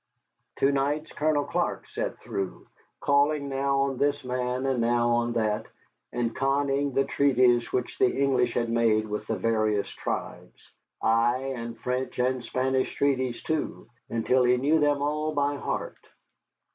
[0.57, 2.65] Two nights Colonel Clark sat through,
[2.99, 5.67] calling now on this man and now on that,
[6.11, 10.71] and conning the treaties which the English had made with the various tribes
[11.03, 15.99] ay, and French and Spanish treaties too until he knew them all by heart.